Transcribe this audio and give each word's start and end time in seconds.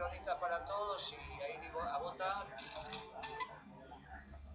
peronista 0.00 0.40
para 0.40 0.64
todos 0.64 1.12
y 1.12 1.42
ahí 1.42 1.60
digo 1.60 1.82
a 1.82 1.98
votar. 1.98 2.46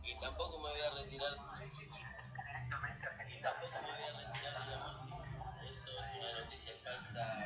Y 0.01 0.17
tampoco 0.17 0.57
me 0.57 0.71
voy 0.71 0.81
a 0.81 0.89
retirar. 0.89 1.33
Y 3.29 3.41
tampoco 3.43 3.73
me 3.83 3.91
voy 3.91 4.03
a 4.03 4.25
retirar 4.25 4.65
de 4.65 4.71
la 4.71 4.87
música. 4.87 5.15
Eso 5.69 5.91
es 6.01 6.07
una 6.17 6.39
noticia 6.39 6.73
falsa. 6.83 7.44